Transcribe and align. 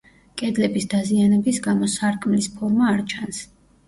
კედლების 0.41 0.85
დაზიანების 0.93 1.59
გამო 1.67 1.89
სარკმლის 1.97 2.47
ფორმა 2.55 2.89
არ 2.95 3.05
ჩანს. 3.13 3.43